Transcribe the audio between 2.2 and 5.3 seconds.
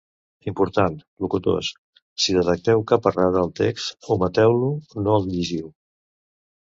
si detecteu cap errada al text, ometeu-lo, no el